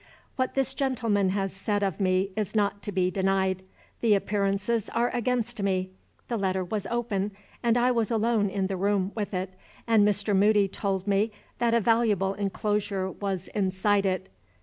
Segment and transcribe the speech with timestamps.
[0.35, 3.61] What this gentleman has said of me is not to be denied
[3.99, 5.91] the appearances are against me.
[6.27, 9.53] The letter was open, and I was alone in the room with it,
[9.85, 10.35] and Mr.
[10.35, 14.29] Moody told me that a valuable inclosure was inside it.